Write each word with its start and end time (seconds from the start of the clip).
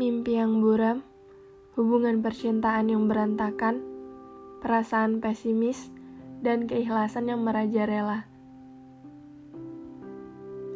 Mimpi 0.00 0.40
yang 0.40 0.64
buram, 0.64 1.04
hubungan 1.76 2.24
percintaan 2.24 2.88
yang 2.88 3.04
berantakan, 3.04 3.84
perasaan 4.64 5.20
pesimis, 5.20 5.92
dan 6.40 6.64
keikhlasan 6.64 7.28
yang 7.28 7.44
merajalela. 7.44 8.24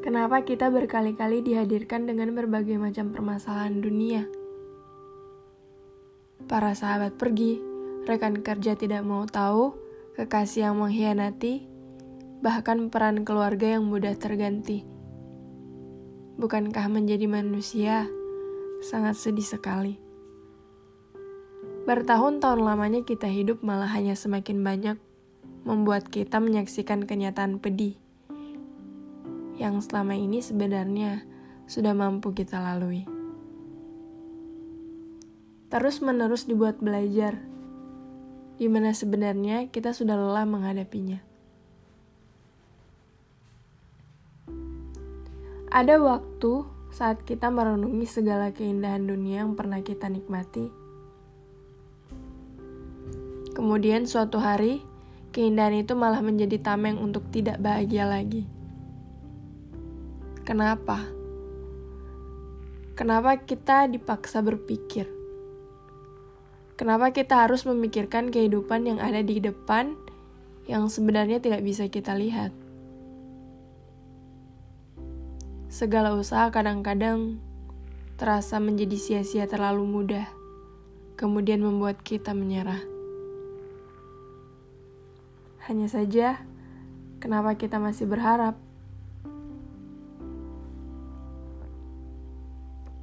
Kenapa 0.04 0.44
kita 0.44 0.68
berkali-kali 0.68 1.40
dihadirkan 1.40 2.04
dengan 2.04 2.36
berbagai 2.36 2.76
macam 2.76 3.16
permasalahan 3.16 3.80
dunia? 3.80 4.28
Para 6.44 6.76
sahabat 6.76 7.16
pergi, 7.16 7.56
rekan 8.04 8.44
kerja 8.44 8.76
tidak 8.76 9.08
mau 9.08 9.24
tahu, 9.24 9.72
kekasih 10.20 10.68
yang 10.68 10.84
mengkhianati, 10.84 11.64
bahkan 12.44 12.92
peran 12.92 13.24
keluarga 13.24 13.80
yang 13.80 13.88
mudah 13.88 14.12
terganti. 14.20 14.84
Bukankah 16.36 16.92
menjadi 16.92 17.24
manusia? 17.24 18.04
Sangat 18.84 19.16
sedih 19.16 19.48
sekali. 19.48 19.96
Bertahun-tahun 21.88 22.60
lamanya 22.60 23.00
kita 23.00 23.28
hidup 23.28 23.64
malah 23.64 23.88
hanya 23.88 24.12
semakin 24.12 24.60
banyak 24.60 24.96
membuat 25.64 26.12
kita 26.12 26.36
menyaksikan 26.36 27.08
kenyataan 27.08 27.56
pedih 27.56 27.96
yang 29.56 29.80
selama 29.80 30.12
ini 30.12 30.44
sebenarnya 30.44 31.24
sudah 31.64 31.96
mampu 31.96 32.36
kita 32.36 32.60
lalui. 32.60 33.08
Terus-menerus 35.72 36.46
dibuat 36.46 36.78
belajar, 36.78 37.40
di 38.60 38.68
mana 38.70 38.94
sebenarnya 38.94 39.72
kita 39.72 39.90
sudah 39.90 40.14
lelah 40.14 40.46
menghadapinya. 40.46 41.18
Ada 45.74 45.98
waktu 45.98 46.73
saat 46.94 47.26
kita 47.26 47.50
merenungi 47.50 48.06
segala 48.06 48.54
keindahan 48.54 49.02
dunia 49.02 49.42
yang 49.42 49.58
pernah 49.58 49.82
kita 49.82 50.06
nikmati. 50.06 50.70
Kemudian 53.50 54.06
suatu 54.06 54.38
hari, 54.38 54.78
keindahan 55.34 55.82
itu 55.82 55.98
malah 55.98 56.22
menjadi 56.22 56.54
tameng 56.62 57.02
untuk 57.02 57.26
tidak 57.34 57.58
bahagia 57.58 58.06
lagi. 58.06 58.46
Kenapa? 60.46 61.02
Kenapa 62.94 63.42
kita 63.42 63.90
dipaksa 63.90 64.38
berpikir? 64.38 65.10
Kenapa 66.78 67.10
kita 67.10 67.42
harus 67.42 67.66
memikirkan 67.66 68.30
kehidupan 68.30 68.86
yang 68.86 68.98
ada 69.02 69.18
di 69.18 69.42
depan 69.42 69.98
yang 70.70 70.86
sebenarnya 70.86 71.42
tidak 71.42 71.66
bisa 71.66 71.90
kita 71.90 72.14
lihat? 72.14 72.63
Segala 75.74 76.14
usaha 76.14 76.54
kadang-kadang 76.54 77.42
terasa 78.14 78.62
menjadi 78.62 78.94
sia-sia 78.94 79.50
terlalu 79.50 79.82
mudah, 79.82 80.30
kemudian 81.18 81.66
membuat 81.66 81.98
kita 81.98 82.30
menyerah. 82.30 82.78
Hanya 85.66 85.90
saja, 85.90 86.38
kenapa 87.18 87.58
kita 87.58 87.82
masih 87.82 88.06
berharap? 88.06 88.54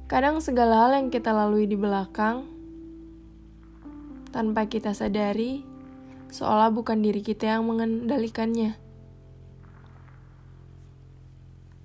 Kadang 0.08 0.40
segala 0.40 0.88
hal 0.88 0.96
yang 0.96 1.08
kita 1.12 1.28
lalui 1.28 1.68
di 1.68 1.76
belakang, 1.76 2.48
tanpa 4.32 4.64
kita 4.64 4.96
sadari, 4.96 5.60
seolah 6.32 6.72
bukan 6.72 7.04
diri 7.04 7.20
kita 7.20 7.52
yang 7.52 7.68
mengendalikannya. 7.68 8.81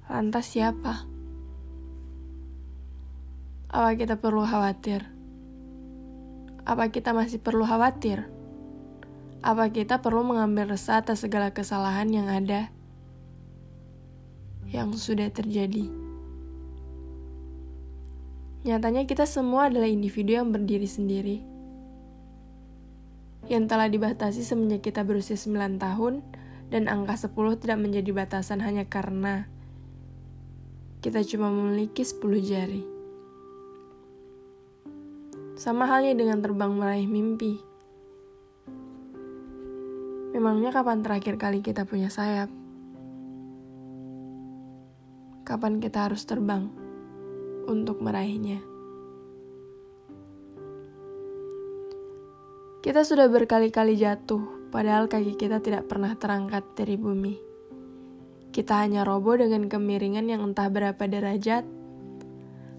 Lantas 0.07 0.55
siapa? 0.55 1.03
Apa 3.67 3.91
kita 3.99 4.15
perlu 4.15 4.47
khawatir? 4.47 5.03
Apa 6.63 6.87
kita 6.95 7.11
masih 7.11 7.43
perlu 7.43 7.67
khawatir? 7.67 8.23
Apa 9.43 9.67
kita 9.67 9.99
perlu 9.99 10.23
mengambil 10.23 10.71
resah 10.71 11.03
atas 11.03 11.27
segala 11.27 11.51
kesalahan 11.51 12.07
yang 12.07 12.31
ada, 12.31 12.71
yang 14.71 14.95
sudah 14.95 15.27
terjadi? 15.27 15.91
Nyatanya 18.63 19.03
kita 19.11 19.27
semua 19.27 19.67
adalah 19.67 19.91
individu 19.91 20.39
yang 20.39 20.55
berdiri 20.55 20.87
sendiri. 20.87 21.43
Yang 23.51 23.63
telah 23.67 23.91
dibatasi 23.91 24.39
semenjak 24.47 24.87
kita 24.87 25.03
berusia 25.03 25.35
9 25.35 25.83
tahun 25.83 26.23
dan 26.71 26.87
angka 26.87 27.27
10 27.27 27.59
tidak 27.59 27.79
menjadi 27.83 28.11
batasan 28.15 28.63
hanya 28.63 28.87
karena 28.87 29.51
kita 31.07 31.23
cuma 31.23 31.47
memiliki 31.47 32.03
10 32.03 32.19
jari. 32.43 32.83
Sama 35.55 35.87
halnya 35.87 36.11
dengan 36.19 36.43
terbang 36.43 36.75
meraih 36.75 37.07
mimpi. 37.07 37.63
Memangnya 40.35 40.75
kapan 40.75 40.99
terakhir 40.99 41.39
kali 41.39 41.63
kita 41.63 41.87
punya 41.87 42.11
sayap? 42.11 42.51
Kapan 45.47 45.79
kita 45.79 46.11
harus 46.11 46.27
terbang 46.27 46.67
untuk 47.71 48.03
meraihnya? 48.03 48.59
Kita 52.83 53.07
sudah 53.07 53.31
berkali-kali 53.31 53.95
jatuh, 53.95 54.43
padahal 54.75 55.07
kaki 55.07 55.39
kita 55.39 55.63
tidak 55.63 55.87
pernah 55.87 56.19
terangkat 56.19 56.67
dari 56.75 56.99
bumi. 56.99 57.46
Kita 58.51 58.81
hanya 58.81 59.05
roboh 59.05 59.37
dengan 59.37 59.69
kemiringan 59.69 60.27
yang 60.29 60.41
entah 60.41 60.67
berapa 60.71 60.99
derajat, 60.99 61.67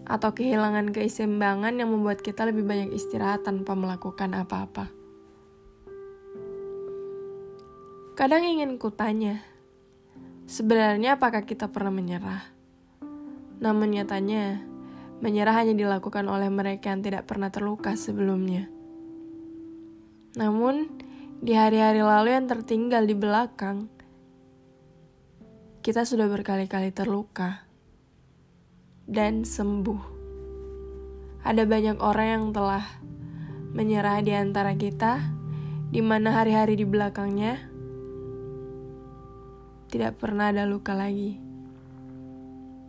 atau 0.09 0.33
kehilangan 0.33 0.89
keseimbangan 0.89 1.77
yang 1.77 1.93
membuat 1.93 2.25
kita 2.25 2.49
lebih 2.49 2.65
banyak 2.65 2.97
istirahat 2.97 3.45
tanpa 3.45 3.77
melakukan 3.77 4.33
apa-apa. 4.33 4.89
Kadang 8.17 8.43
ingin 8.43 8.81
kutanya, 8.81 9.45
sebenarnya 10.49 11.21
apakah 11.21 11.45
kita 11.45 11.71
pernah 11.71 11.95
menyerah? 11.95 12.43
Namun 13.63 13.95
nyatanya, 13.95 14.59
menyerah 15.23 15.55
hanya 15.63 15.77
dilakukan 15.77 16.27
oleh 16.27 16.51
mereka 16.51 16.91
yang 16.91 17.05
tidak 17.05 17.31
pernah 17.31 17.53
terluka 17.53 17.95
sebelumnya. 17.95 18.67
Namun, 20.35 20.91
di 21.39 21.55
hari-hari 21.55 22.03
lalu 22.03 22.35
yang 22.35 22.51
tertinggal 22.51 23.07
di 23.07 23.15
belakang, 23.15 23.87
kita 25.89 26.05
sudah 26.05 26.29
berkali-kali 26.29 26.93
terluka 26.93 27.65
dan 29.09 29.49
sembuh. 29.49 30.21
Ada 31.41 31.65
banyak 31.65 32.05
orang 32.05 32.29
yang 32.29 32.45
telah 32.53 32.85
menyerah 33.73 34.21
di 34.21 34.37
antara 34.37 34.77
kita, 34.77 35.17
di 35.89 36.05
mana 36.05 36.37
hari-hari 36.37 36.77
di 36.77 36.85
belakangnya 36.85 37.57
tidak 39.89 40.21
pernah 40.21 40.53
ada 40.53 40.69
luka 40.69 40.93
lagi. 40.93 41.41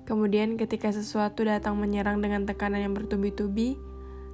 Kemudian, 0.04 0.60
ketika 0.60 0.92
sesuatu 0.92 1.48
datang 1.48 1.80
menyerang 1.80 2.20
dengan 2.20 2.44
tekanan 2.44 2.84
yang 2.84 2.92
bertubi-tubi, 3.00 3.80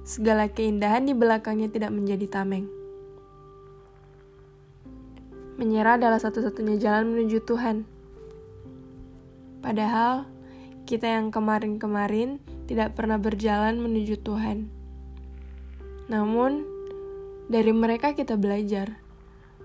segala 0.02 0.50
keindahan 0.50 1.06
di 1.06 1.14
belakangnya 1.14 1.70
tidak 1.70 1.94
menjadi 1.94 2.42
tameng. 2.42 2.66
Menyerah 5.54 6.02
adalah 6.02 6.18
satu-satunya 6.18 6.82
jalan 6.82 7.14
menuju 7.14 7.46
Tuhan. 7.46 7.94
Padahal 9.66 10.30
kita 10.86 11.10
yang 11.10 11.34
kemarin-kemarin 11.34 12.38
tidak 12.70 12.94
pernah 12.94 13.18
berjalan 13.18 13.82
menuju 13.82 14.22
Tuhan. 14.22 14.70
Namun, 16.06 16.62
dari 17.50 17.74
mereka 17.74 18.14
kita 18.14 18.38
belajar 18.38 19.02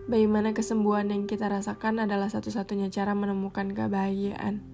bagaimana 0.10 0.58
kesembuhan 0.58 1.14
yang 1.14 1.30
kita 1.30 1.46
rasakan 1.46 2.02
adalah 2.02 2.34
satu-satunya 2.34 2.90
cara 2.90 3.14
menemukan 3.14 3.70
kebahagiaan. 3.78 4.66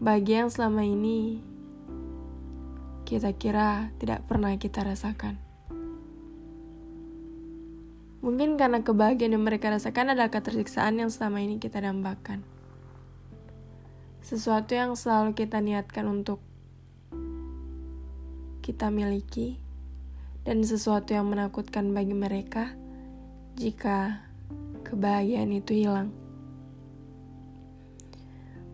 Bahagia 0.00 0.48
yang 0.48 0.50
selama 0.52 0.88
ini 0.88 1.44
kita 3.04 3.36
kira 3.36 3.92
tidak 4.00 4.24
pernah 4.24 4.56
kita 4.56 4.80
rasakan. 4.80 5.36
Mungkin 8.24 8.56
karena 8.56 8.80
kebahagiaan 8.80 9.36
yang 9.36 9.44
mereka 9.44 9.68
rasakan 9.68 10.16
adalah 10.16 10.32
ketersiksaan 10.32 11.04
yang 11.04 11.12
selama 11.12 11.44
ini 11.44 11.60
kita 11.60 11.84
dambakan 11.84 12.53
sesuatu 14.24 14.72
yang 14.72 14.96
selalu 14.96 15.36
kita 15.36 15.60
niatkan 15.60 16.08
untuk 16.08 16.40
kita 18.64 18.88
miliki, 18.88 19.60
dan 20.48 20.64
sesuatu 20.64 21.12
yang 21.12 21.28
menakutkan 21.28 21.92
bagi 21.92 22.16
mereka 22.16 22.72
jika 23.60 24.24
kebahagiaan 24.80 25.52
itu 25.52 25.84
hilang. 25.84 26.08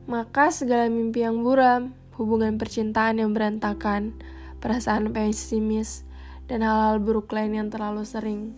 Maka 0.06 0.54
segala 0.54 0.86
mimpi 0.86 1.26
yang 1.26 1.42
buram, 1.42 1.98
hubungan 2.14 2.54
percintaan 2.54 3.18
yang 3.18 3.34
berantakan, 3.34 4.14
perasaan 4.62 5.10
pesimis, 5.10 6.06
dan 6.46 6.62
hal-hal 6.62 7.02
buruk 7.02 7.26
lain 7.34 7.58
yang 7.58 7.68
terlalu 7.74 8.06
sering 8.06 8.54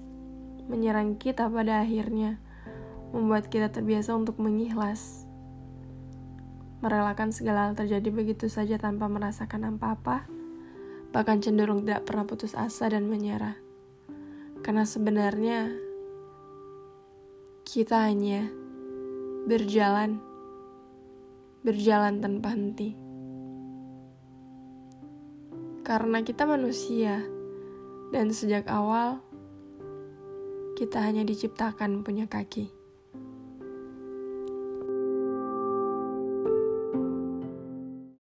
menyerang 0.69 1.17
kita 1.17 1.49
pada 1.49 1.81
akhirnya 1.81 2.37
membuat 3.17 3.49
kita 3.49 3.73
terbiasa 3.73 4.13
untuk 4.13 4.37
mengikhlas 4.37 5.22
merelakan 6.83 7.31
segala 7.31 7.71
hal 7.71 7.79
terjadi 7.79 8.11
begitu 8.11 8.51
saja 8.51 8.75
tanpa 8.75 9.07
merasakan 9.07 9.71
apa-apa, 9.71 10.27
bahkan 11.15 11.39
cenderung 11.39 11.87
tidak 11.87 12.11
pernah 12.11 12.27
putus 12.27 12.59
asa 12.59 12.91
dan 12.91 13.07
menyerah. 13.07 13.55
Karena 14.67 14.83
sebenarnya 14.83 15.71
kita 17.63 18.11
hanya 18.11 18.51
berjalan, 19.47 20.19
berjalan 21.63 22.19
tanpa 22.19 22.51
henti. 22.51 22.99
Karena 25.87 26.19
kita 26.27 26.47
manusia, 26.47 27.23
dan 28.13 28.29
sejak 28.35 28.69
awal 28.69 29.25
kita 30.77 31.01
hanya 31.01 31.23
diciptakan 31.23 32.05
punya 32.05 32.27
kaki. 32.29 32.82